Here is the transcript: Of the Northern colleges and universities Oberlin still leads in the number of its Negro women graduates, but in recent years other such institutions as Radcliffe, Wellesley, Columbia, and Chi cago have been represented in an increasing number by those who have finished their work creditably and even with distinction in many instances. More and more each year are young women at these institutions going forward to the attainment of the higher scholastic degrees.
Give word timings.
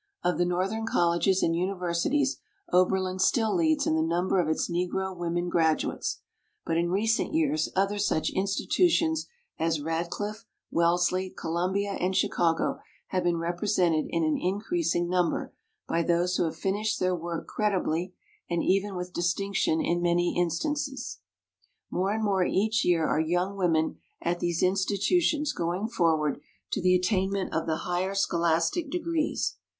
Of 0.23 0.39
the 0.39 0.45
Northern 0.45 0.87
colleges 0.87 1.43
and 1.43 1.55
universities 1.55 2.39
Oberlin 2.73 3.19
still 3.19 3.55
leads 3.55 3.85
in 3.85 3.93
the 3.93 4.01
number 4.01 4.39
of 4.41 4.47
its 4.49 4.67
Negro 4.67 5.15
women 5.15 5.47
graduates, 5.47 6.21
but 6.65 6.75
in 6.75 6.89
recent 6.89 7.35
years 7.35 7.69
other 7.75 7.99
such 7.99 8.31
institutions 8.31 9.27
as 9.59 9.79
Radcliffe, 9.79 10.43
Wellesley, 10.71 11.29
Columbia, 11.29 11.91
and 11.99 12.15
Chi 12.19 12.27
cago 12.29 12.79
have 13.09 13.23
been 13.23 13.37
represented 13.37 14.07
in 14.09 14.23
an 14.23 14.39
increasing 14.41 15.07
number 15.07 15.53
by 15.87 16.01
those 16.01 16.35
who 16.35 16.45
have 16.45 16.55
finished 16.55 16.99
their 16.99 17.13
work 17.15 17.45
creditably 17.45 18.15
and 18.49 18.63
even 18.63 18.95
with 18.95 19.13
distinction 19.13 19.79
in 19.81 20.01
many 20.01 20.35
instances. 20.35 21.19
More 21.91 22.11
and 22.11 22.23
more 22.23 22.43
each 22.43 22.83
year 22.83 23.05
are 23.07 23.21
young 23.21 23.55
women 23.55 23.99
at 24.19 24.39
these 24.39 24.63
institutions 24.63 25.53
going 25.53 25.87
forward 25.87 26.41
to 26.71 26.81
the 26.81 26.95
attainment 26.95 27.53
of 27.53 27.67
the 27.67 27.77
higher 27.85 28.15
scholastic 28.15 28.89
degrees. 28.89 29.57